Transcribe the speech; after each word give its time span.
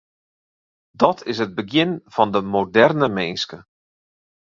Dat 1.01 1.19
is 1.29 1.39
it 1.45 1.55
begjin 1.59 1.91
fan 2.13 2.29
de 2.33 2.41
moderne 2.53 3.07
minske. 3.17 3.57